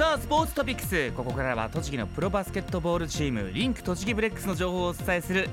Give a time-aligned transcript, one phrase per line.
[0.00, 1.12] さあスポーツトピックス。
[1.12, 5.50] ここからは栃木のプロバスケットボールチームリンク栃木ブレックスの情報をお伝えする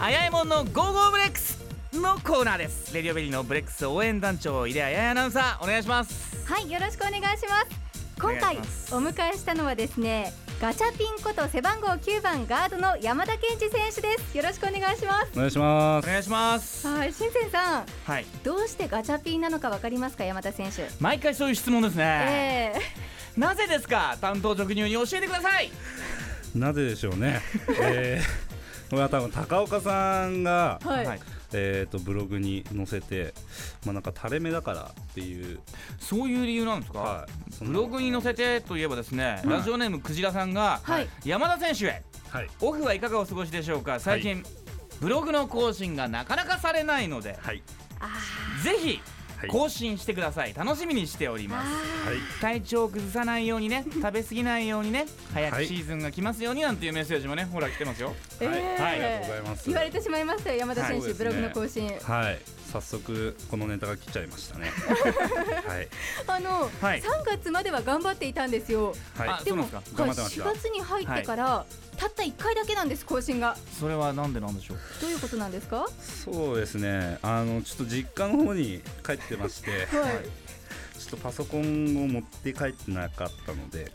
[0.00, 2.92] あやえもんのゴーゴーブレックスのコーナーです。
[2.92, 6.44] レディオベリーのブレックス応援団長井出あやアナウンサーお願いします。
[6.44, 8.20] はいよろしくお願いします。
[8.20, 8.60] 今回お
[9.00, 14.36] 迎えしたのはですねガチャピンこと背番号9番ガードの山田謙治選手です。
[14.36, 15.30] よろしくお願いします。
[15.34, 16.08] お願いします。
[16.08, 16.88] お願いします。
[16.88, 17.86] はい新前さん。
[18.06, 18.26] はい。
[18.42, 20.88] どうしてガチャピンなのかわかりますか山田選手？
[20.98, 24.16] 毎回そういう質問ですね、えなぜですか？
[24.20, 25.70] 担当直入に教えてください。
[26.54, 27.40] なぜでしょうね。
[27.82, 31.20] えー、これは多分高岡さんが、ー、はい、
[31.52, 33.34] えー、とブログに載せて
[33.84, 35.58] まあなんか垂れ目だからっていう。
[35.98, 37.26] そういう理由なんですか、は
[37.60, 37.64] い。
[37.64, 41.08] ブログに載せてといえばですね、はいラジオネームクジラさんが、はい。
[41.24, 42.48] 山田選手へはい。
[42.60, 43.98] オフはいかがお過ごしでしょうか？
[43.98, 44.44] 最近、
[45.00, 47.62] ブログの更新がなかなかされないのではい。
[48.00, 48.08] あ
[48.62, 49.02] ぜひはい
[49.48, 50.54] 更新してください。
[50.54, 51.68] 楽しみにしておりーます。
[52.06, 52.18] あはい。
[52.40, 55.66] 体調を崩さないようにね 食べ過ぎないようにね早くはい。
[55.66, 58.14] シーズンが来ますようになんていうメッセージもねほら来てますよ。
[58.40, 58.58] ー、はい。
[58.58, 59.66] えーありがとうございます。
[59.66, 61.88] 言われてしまいましたよ山田選手、はいブログの更新。
[62.00, 62.38] はい。
[62.72, 64.72] 早速このネタが来ちゃいましたね。
[65.64, 65.88] はい。
[66.26, 67.00] あの、はい。
[67.00, 68.94] 3月までは頑張っていたんですよ。
[69.16, 69.28] はい。
[69.28, 70.44] あでもそうなんです頑張ってました。
[70.44, 71.66] 4月に入ってから、
[71.96, 73.56] たった1回だけなんです更新が。
[73.78, 74.78] それはなんでなんでしょう？
[75.00, 75.86] どういうことなんですか？
[76.00, 77.18] そうですね。
[77.22, 79.70] あのちょっと実家の方に帰ってまして。
[79.70, 80.43] はい
[81.04, 81.60] ちょっとパソコン
[82.04, 83.90] を持って帰ってなかったので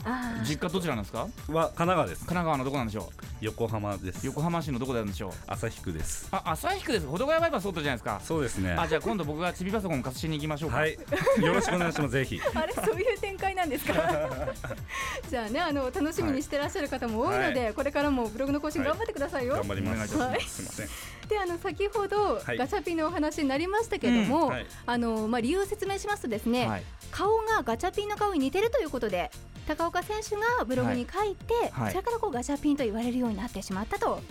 [0.47, 1.21] 実家どちらなんですか？
[1.21, 2.19] は神奈川です。
[2.19, 3.09] 神奈川のどこなんでしょ
[3.41, 4.23] 横浜です。
[4.23, 5.31] う横浜市のどこであるんでしょう？
[5.47, 6.27] 旭区です。
[6.31, 7.07] あ旭区です。
[7.07, 8.21] 保土ヶ谷バイパス通っじゃないですか。
[8.23, 8.75] そうですね。
[8.77, 10.77] あじゃあ今度僕がちびパソコン貸しに行きましょうか。
[10.77, 10.93] はい。
[11.41, 12.11] よろしくお願いします。
[12.11, 12.39] ぜひ。
[12.53, 13.93] あれそういう展開なんですか？
[15.29, 20.15] じゃあねあの楽しみにしてらっしゃる方も多いので、これからもブログの更新はい頑張ってくださいよ、頑張ります。
[20.15, 20.49] お願いす。
[20.49, 20.89] すいません
[21.29, 22.57] であの先ほど、はい。
[22.57, 24.65] ガチャピンのお話になりましたけれども、はい。
[24.85, 26.83] あのまあ、理由を説明しますとですね、はい。
[27.11, 29.29] 顔がガチャピンの顔に似てるということで
[29.67, 31.91] 高岡選手がブログに書いて、はい。
[31.91, 34.21] それからこうガチャピンと言われるようになってしまったと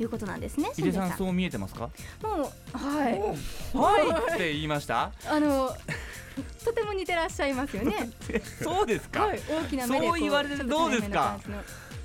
[0.00, 0.70] いうことなんですね。
[0.78, 1.18] 井出さ新ん。
[1.18, 1.90] そう見えてますか？
[2.22, 3.20] もうはい。
[3.74, 4.32] はい。
[4.34, 5.12] って言いました？
[5.28, 5.76] あの
[6.64, 8.10] とても似てらっしゃいますよね。
[8.62, 11.38] そうですか、はい、大きな目でこそう言われてどうですか？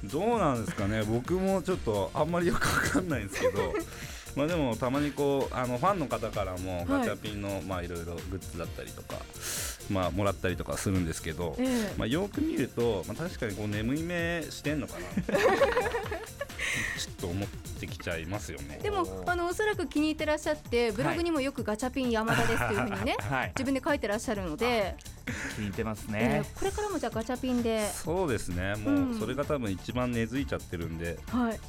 [0.04, 1.04] どうなんですかね？
[1.04, 3.74] 僕もちょっとあんまりよくわかんないんですけど
[4.36, 9.16] まあでもたまにこうあのファンの方からもガチャピンのまあいろいろグッズだったりとか
[9.90, 11.94] まあもらったりとかするんですけどええ。
[11.98, 15.06] まあよく見るとまあ確かにこう眠い目してんのかな。
[16.98, 17.48] ちょっと思っ
[17.80, 18.80] てきちゃいますよね。
[18.82, 23.48] でもあのおそらく気に入ってらっしゃってブログにもよくガチャピン山田ですというふうにねはい。
[23.50, 24.96] 自分で書いてらっしゃるので、
[25.56, 28.76] 気に入ってますえねーこれからもじゃあガチャピンで、そうですね。
[28.76, 29.12] もうん。
[29.12, 31.18] うそれが多分一番根付いちゃってるんで。
[31.30, 31.60] はい、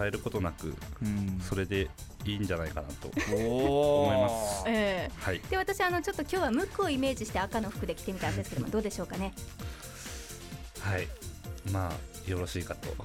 [0.00, 1.40] 変えることなくうん。
[1.46, 1.90] それで
[2.24, 4.64] いいんじゃないかなとお思います。
[4.66, 5.40] えはい。
[5.40, 9.34] ーで私あのちょっと今日はムックをイメージして赤の服で着てみたんですけどもどうでしょうかね？
[10.80, 11.06] はい。
[11.70, 11.92] まあ
[12.26, 12.88] よろしいかと。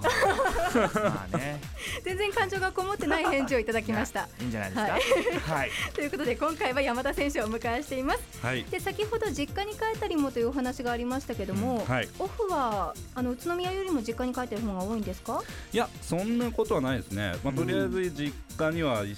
[0.99, 1.59] まあね。
[2.03, 4.27] 全然感情がこもってない返事をいただきました。
[4.39, 5.51] いいんじゃないですか？
[5.51, 5.71] ははい。
[5.93, 8.19] ということで今回は山田選手をお迎えしています。
[8.41, 8.63] はい。
[8.65, 12.09] で先ほど実家に帰ったりもというお話がありましたけども、はい。
[12.19, 15.41] オフはあの宇都宮よりも実家に帰ってる方が多いんですか？
[15.73, 19.15] いやそんなことはないですね、まあ、とりあえず実家には1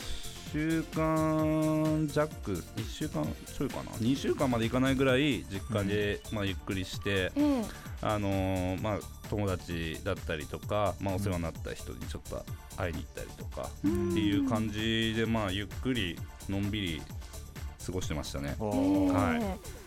[0.51, 7.63] 週間弱1週間ちょいかな？2週間までいかないぐらい実家で、まあ、ゆっくりして、ええ。
[8.01, 8.99] あのーまあ、
[9.29, 12.45] 友達だったりとか、まあ、お世話になった人にちょっと
[12.77, 13.87] 会いに行ったりとかって
[14.19, 17.01] いう感じで、まあ、ゆっくりのんびり
[17.85, 18.55] 過ごしてましたね。
[18.59, 19.77] はい。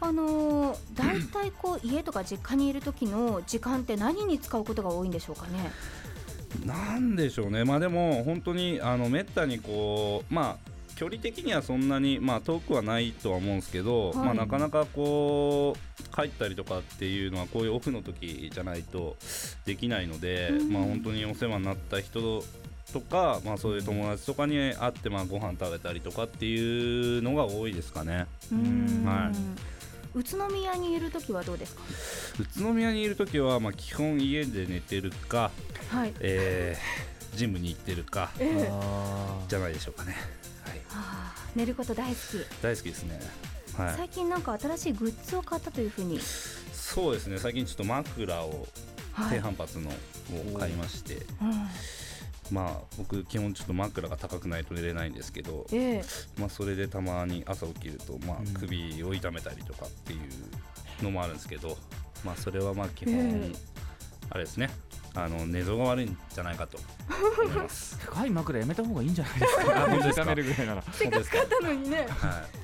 [0.00, 5.72] あのー、大体こう家とか実家にいる時の時間って何に使うことが多いんでしょうかね？
[6.64, 14.16] なんでしょうね、まあでも本当にあのめったにこう、まあ、距離的にはそんなに、まあ、遠くはないとは思うんですけど、はい。
[14.16, 19.16] まあ、なかなかこう帰ったりとかっていうのはこういうオフの時じゃないと
[19.64, 20.72] できないので、うん。
[20.72, 22.42] まあ、本当にお世話になった人
[22.92, 28.26] とか、まあ、そういう友達とかに会ってまあご飯食べたりとかっていうのが多いですかね。
[28.50, 29.04] うーん。
[29.04, 29.30] は
[30.14, 31.82] 宇都宮にいる時はどうですか？
[32.40, 35.50] 宇都宮にいる時は、まあ、基本家で寝てるか、
[35.90, 36.14] はい。
[36.20, 40.16] えージムに行ってるかええあじゃないでしょうかね。
[40.64, 42.62] はいはあ寝ること大好き。
[42.62, 43.20] 大好きですね。
[43.76, 43.94] はい。
[43.96, 46.18] 最近なんか新しいグッズを買ったというふうに。
[46.72, 47.38] そうですね。
[47.38, 48.66] 最近ちょっと枕を
[49.12, 49.30] はい。
[49.36, 51.68] 低反発のを買いまして、うん
[52.50, 56.02] まあ僕基本ちょっと枕が高くないと寝れないんですけど、ええ。
[56.38, 58.56] まあそれでたまに朝起きるとまうん。
[58.56, 61.76] あ首を痛めたりとかっていうのもあるんですけど、
[62.24, 63.56] まあそれはまあ基本、ええ。
[64.30, 64.70] あれですね。
[65.24, 66.78] あの寝相が悪いんじゃないかと。
[67.42, 67.98] 思います。
[68.04, 69.62] 高い枕やめた方がいいんじゃないですか。
[69.86, 70.22] 本当ですか？
[70.22, 70.82] 痛めるぐらいなら。
[70.92, 71.96] せっかく買ったのにね。
[71.96, 72.08] はい、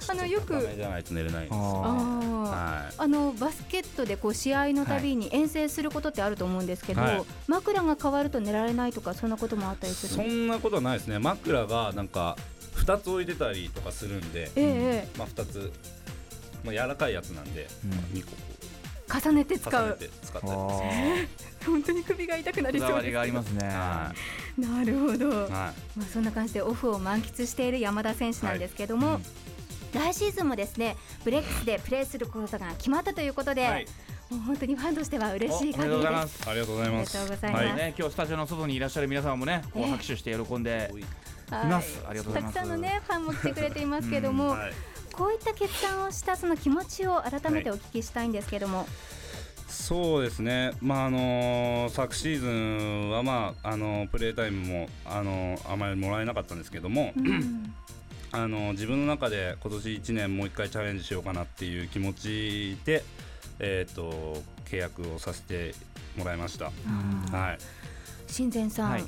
[0.08, 0.60] あのよく。
[0.76, 1.54] じゃないと寝れないです。
[1.54, 2.94] あはい。
[2.98, 7.24] あのバスケットでこう試合のたびに遠征することってあると思うんですけど、はい。
[7.48, 10.14] 枕が変わると寝られないとかそんなこともあったりする？
[10.14, 11.18] そんなことはないですね。
[11.18, 12.36] 枕がなんか
[12.74, 15.72] 二つ置いてたりとかするんで、ええまあ二つ、
[16.64, 18.14] まあ柔らかいやつなんで、うん。
[18.14, 18.36] 二個こ
[19.12, 19.84] 重ねてう使う。
[19.84, 20.80] 重ねて使ったりあ
[21.66, 22.92] 本当に首が痛くなりそうです。
[22.92, 23.66] こだわりがありますね。
[23.68, 24.14] は
[24.58, 25.32] なるほど、い。
[25.32, 25.50] はい。
[25.50, 29.22] まあ、そんな感じでオフを満喫している山田選手なんですけども、はい。
[30.12, 33.86] 来シーズンもですねブレックスでプレーすることが決まったということで、はい。
[34.30, 36.38] もう本当にファンとしては嬉しい限りでます。
[36.38, 36.48] す。
[36.48, 37.18] ありがとうございます。
[37.18, 37.66] ありがとうございます。
[37.68, 39.90] はね、今日スタジオの外にいらっしゃる皆さんもね、こうええ。
[39.90, 40.90] 拍手して喜んで、
[41.50, 42.02] はいます。
[42.08, 42.54] ありがとうございます。
[42.54, 44.72] たくさんのねファンも来てくれていますけども、はい。
[45.16, 48.86] こういった決断をしたその気持ちを改めてお聞きしたいんですけども、
[49.68, 57.74] そうですね、まああの昨シーズンは、まああのプレータイムも、あのあまりもらえなかったんですけども、うん。
[58.32, 63.04] あの自分の中で今年1年もう一回チャレンジしようかなっていう気持ちで、
[63.60, 65.76] えー、と契約をさせて
[66.16, 66.72] もらいました。
[67.30, 67.58] はい、
[68.26, 69.04] 新前さん、はい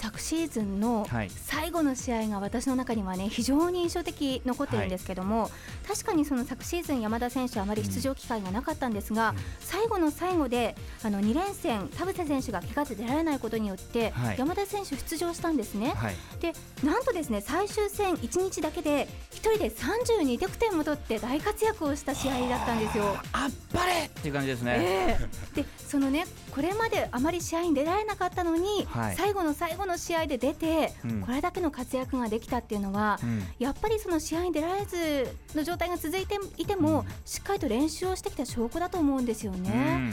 [0.00, 5.50] 昨シーズンのはい最後の試合が私の中にはね非常に印象的残ってるんですけども、
[5.86, 10.74] 確かにその昨シーズン山田選手あまり出場機会がなかったんですが、うん最後の最後で
[11.04, 15.92] あの2連戦田臥選手が怪我で出られないことによって、はい山田選手出場したんですね。
[15.96, 23.16] はい、でなんとですね最終戦1日だけで1人で32得点も取って大活躍をした試合だったんですよ。
[23.32, 24.76] あっぱれっていう感じですね。
[24.78, 25.18] え
[25.54, 31.20] えでそのねこれまであまり試合に出られなかったのに、はい最後の最後の試合で出て、うん。
[31.20, 33.42] これだけの活躍ができたっていうのは、うん。
[33.58, 37.06] やっぱりその試合に出られずの状態が続いていても、うん。
[37.24, 40.12] しっかりと練習をしてきた証拠だと思うんですよね。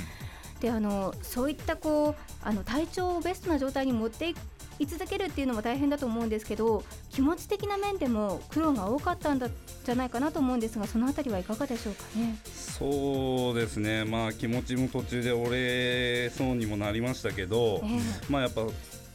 [0.59, 4.33] であのそういったこうあの体調をベストな状態に持って
[4.79, 9.49] い続けるっていうのも大変だと思うんですけど気持ち的な面でも苦労が多かったんだ
[9.85, 12.37] じゃないかなと思うんですがそのあたりはいかがでしょうかね。
[12.45, 17.99] そうですね、まあ、気持ちも途中で折れそうにもなりましたけど、え。
[18.29, 18.61] まあ、やっぱ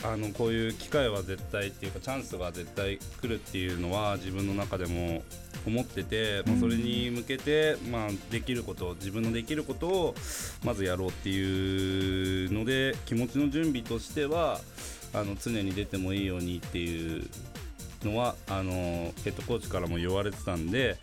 [0.05, 5.23] あのこういう機会は絶対っていうかチャンスが絶対来るっていうのは自分の中でも
[5.67, 10.15] 思ってて、まあ、それに向けて、まあ、できること自分のできることを
[10.65, 14.61] まずやろうっていうので気持ちの準備としては
[15.15, 17.29] あの常に出てもいいようにっていう
[18.03, 20.99] のはあのヘッドコーチからも言われてたんで、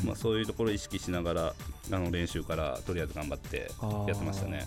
[0.00, 1.54] うんまあ、そういうところを意識しながら
[1.90, 3.70] あの練習からとりあえず頑張って
[4.06, 4.66] やってましたね。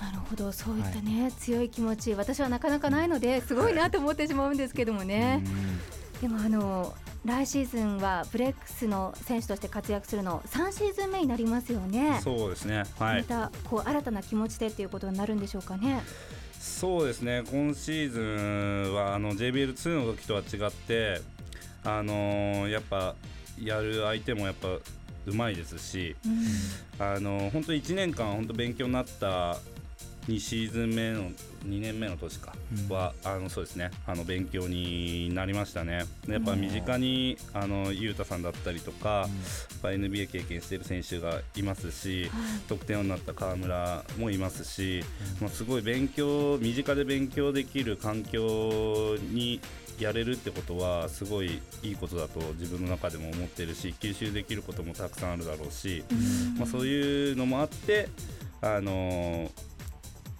[0.00, 0.52] なるほど。
[0.52, 5.42] そういったね、強い気持ち私はなかなかないのですごいなと思ってしまうんですけどもね、
[6.20, 12.20] でもあの来シーズンはブレックスの選手として活躍するの3シーズン目になりますよね。
[12.22, 12.84] そうですね。
[12.98, 13.22] はい。
[13.22, 16.00] またこう新たな気持ちでっていうことになるんでしょうかね。
[16.60, 17.42] そうですね。
[17.50, 18.20] 今シーズ
[18.90, 21.20] ンはあの JBL2 の時とは違って
[21.84, 23.14] あのーやっぱ
[23.60, 27.04] やる相手もやっぱうまいですしうん。
[27.04, 29.56] あのー本当1年間本当勉強になった
[30.28, 31.30] 2シーズン目の
[31.66, 32.54] 2年目の年か。
[32.88, 32.94] うん。
[32.94, 33.90] は、あのそうですね。
[34.06, 36.04] あの勉強になりましたね。
[36.28, 39.28] やっぱ身近にあのゆうたさんだったりとか、やっ
[39.80, 42.30] ぱ NBA 経験している選手がいますし、
[42.68, 45.02] 得点王になった川村もいますし、
[45.40, 49.60] まあ、すごい勉強身近で勉強できる環境に
[49.98, 56.04] やれるってことはすごいいいことだと自分の中でも思ってるし吸収できることもたくさんあるだろうし、
[56.56, 58.08] まあ、そういうのもあって、
[58.60, 59.67] あのー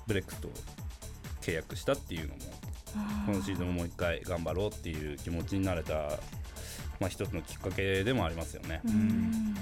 [0.09, 0.49] ブレックスと
[1.43, 2.41] 契約したっていうのも
[3.27, 5.95] 今シーズンももう一回頑張ろうっていう気持ちになれた、
[6.99, 8.81] まあ、一つのきっかけでもありますよね。
[8.87, 9.55] うん。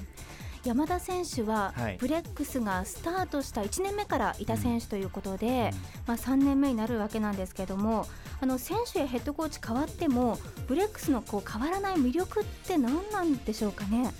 [0.65, 1.99] 山田選手ははい。
[2.01, 5.73] ブレックスがスタートした1年目からいた選手ということで、
[6.07, 8.07] まあ、3年目になるわけなんですけども
[8.41, 14.13] あの選手やヘッドコーチ変わってもブレックスのこう変わらない魅力って何なんでしょうかね？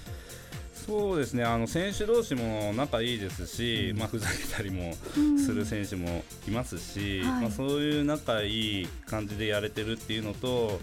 [0.87, 7.43] そうですねあの選手同士も仲いいですし、まあ、ふざけたりもうんする選手もいますし、はい。
[7.43, 10.81] まあ、そういう仲いい感じでやれてるっていうのと、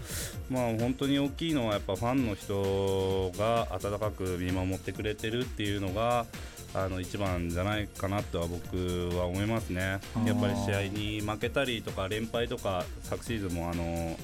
[0.50, 6.26] まあ、本当に大きいのはやっぱファンの人が温かく見守ってくれてるっていうのが
[6.74, 10.00] あの一番じゃないかなとは僕は思いますね。
[10.26, 14.18] やっぱり試合に負けたりとか連敗とか昨シーズンもあの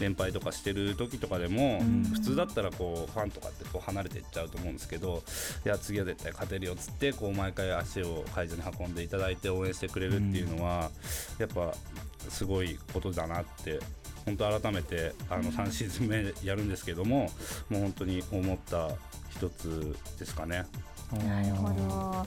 [0.00, 2.04] 連敗とかしてる時とかでも、うん。
[2.04, 5.22] 普通だったらこうファンとかってこう離れていっちゃうと思うんですけど
[5.64, 10.90] いや次は絶対勝てるよっつってこう毎回足を会場に運んでいただいて応援してくれるっていうのは、
[11.38, 11.74] やっぱ
[12.28, 13.80] すごいことだなって
[14.24, 17.30] 本当改めてあの3シーズン目やるんですけども
[17.68, 18.90] もう本当に思った
[19.30, 20.64] 一つですかね。
[21.12, 22.26] なるほど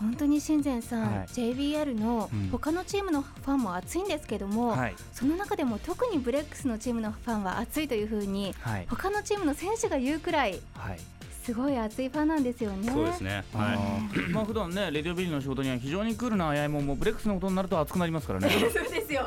[0.00, 1.26] 本当に新前さん、はい。
[1.28, 2.48] JBL のうん。
[2.50, 4.94] 他のチームのファンも熱いんですけども、はい。
[5.12, 8.86] その中でも特にブレックスのチームのファンは熱いというふうにはい。
[8.88, 10.98] 他のチームの選手が言うくらいはい。
[11.44, 12.88] すごい熱いファンなんですよね。
[12.90, 13.44] そうですね。
[13.54, 13.76] あはい。
[13.76, 14.30] ー。
[14.30, 18.48] まあ普段ねレディオベリーの仕事には非常にクールなあやえもんもブレックスのことになると熱くなりますからね。
[18.72, 19.26] そうですよ。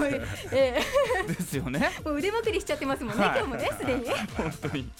[0.52, 0.80] え
[1.26, 1.90] ですよね。
[2.02, 3.38] ーもう腕まくりしちゃってますもんね、はい。
[3.38, 4.06] 今日もね すでに。
[4.36, 4.90] 本当に。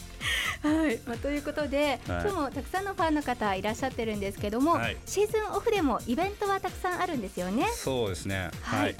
[0.62, 1.98] はい、まあ、ということで、はい。
[2.06, 4.96] 今日もたくさんのファンの方いらっしゃってるんですけども、はい。
[5.06, 7.66] シーズンオフでもイベントはたくさんあるんですよね。
[7.74, 8.50] そうですね。
[8.62, 8.94] ははいい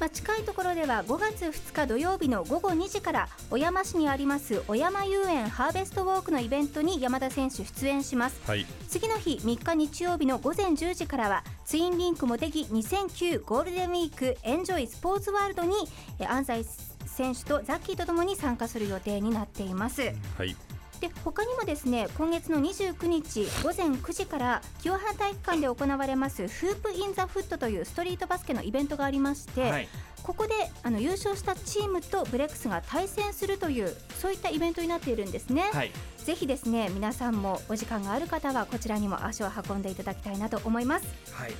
[0.00, 8.40] まあ、近いところでは5月2日土曜日の午後2時から小山市にあります小山遊園ハーベストウォークのイベントに山田選手出演します。
[8.46, 8.64] はい。
[8.88, 15.74] 次の日3日日曜日の午前10時からはツインリンクモテギ2009ゴールデンウィークエンジョイスポーツワールドに
[16.20, 16.64] え安西
[17.06, 20.12] 選手とザッキーとともに参加する予定になっています。
[20.36, 20.54] はい
[21.00, 29.88] で他にもですね今月の29日午前9時から清原体育館で行われますフープ・イン・ザ・フットというストリートバスケのイベントがありまして、はい。
[30.22, 30.52] ここで
[30.82, 35.90] あの優勝したチームとブレックスが対戦するというそういったイベントになっているんですね、はい。
[36.18, 41.06] ぜひですね皆さんもお時間がある方はこちらにも足を運んでいただきたいなと思います。
[41.32, 41.52] はい。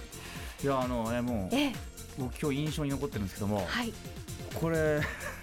[0.63, 1.73] いやあのあやもええ。
[2.19, 3.93] 僕今日印象に残ってるんですけどもはい。
[4.55, 5.01] これ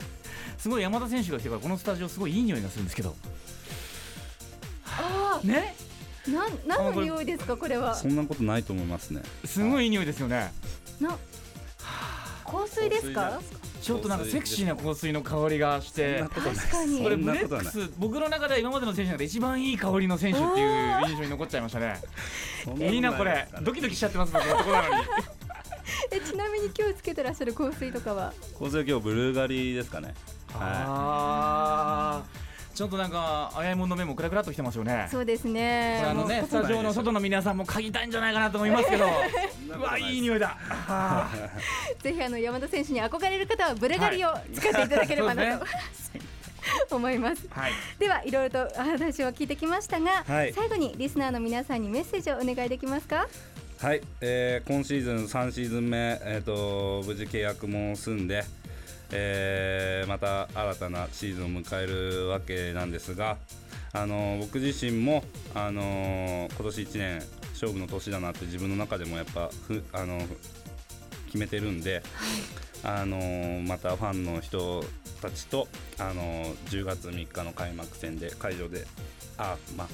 [0.60, 3.16] すごい山田選手が来てからこのスタジオすごいいい匂いがするんですけど。
[3.24, 3.35] あ
[5.46, 5.76] ね。
[6.28, 7.96] あなん何の匂いですかこれは。
[7.96, 9.22] そんなことないと思いますね。
[9.46, 10.52] すごいいい匂いですよね。
[11.00, 11.18] な
[12.46, 13.40] 香水ですか？
[13.82, 16.24] ちょっとなんかセクシーな香水の香りがして。
[16.34, 17.04] 確かに。
[17.04, 22.02] これブレックス僕の中では今までの選手の中で一番いい香りの選手っていう印象に残っちゃいましたね。
[22.92, 25.04] いいなこれドキドキしちゃってます僕のところなのに。
[26.12, 28.34] えちなみに今日つけてらっしゃる香水とかは？
[28.58, 30.14] 構成今日ブルーガリですかね。
[30.54, 32.45] はあー
[32.76, 35.08] ちょっとなんかあやいもんの目もクラクラっときてますよね。
[35.10, 39.06] そうですこねれあのねスタジオの外の皆さんも嗅ぎたいんじゃないかなと思いますけど。
[39.78, 40.58] うわいい匂いだ。
[40.70, 41.30] あ
[42.04, 45.66] ぜひあの山田選手に憧れる方はブルガリを使っていただければなと、
[46.96, 47.48] 思います。
[47.48, 47.72] ーはい。
[47.98, 50.54] ではいろいろと話を聞いてきましたが、はい。
[50.54, 53.28] 最後にリスナーの皆さんにメッセージをお願いできますか？
[53.82, 58.44] はい、えー今シーズン3シーズン目、えー、と無事契約も済んで、
[59.18, 63.38] えーまた新たなシーズンを迎えるわけなんですが、
[63.94, 70.20] あのー僕自身も、あのー今年1年勝負の年だなって自分の中でもやっぱふ、あの
[71.28, 72.04] 決めてるんで、
[72.84, 74.84] あのーまたファンの人
[75.22, 75.68] たちと、
[75.98, 78.86] あのー10月3日の開幕戦で会場で
[79.38, 79.88] あまあ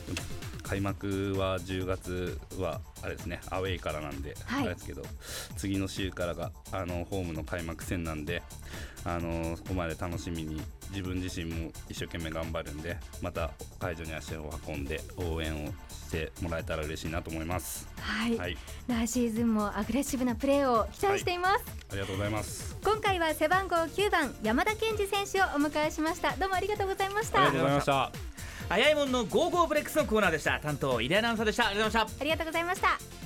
[0.71, 5.01] 開幕は10月はあれですねアウェイからなんで、はいあれですけど
[5.57, 8.41] 次の週からがあのホームの開幕戦なんで
[9.03, 10.61] あのそこまで楽しみに
[10.91, 17.89] 自分自身も一生懸命頑張るんでまた会場に足を運んで応援をしてもらえたら嬉しいなと思います。
[17.99, 21.65] はい、はい、来シーズンもアグレッシブなプレーを期待しています。
[21.89, 22.77] ありがとうございます。
[22.81, 26.31] 今回は背番号9番山田謙治選手をお迎えしました。
[26.37, 27.61] どうもありがとうございましたありがとう。
[27.63, 28.30] ございました。
[28.71, 30.57] あやえもんの Go Go ブレックスのコーナーでした。
[30.61, 31.67] 担当井出アナウンサーでした。
[31.67, 32.21] ありがとうございました。
[32.21, 33.20] ありがとうございました。